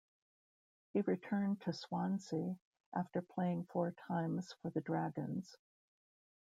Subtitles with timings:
[0.93, 2.57] He returned to Swansea
[2.91, 5.55] after playing four times for the Dragons.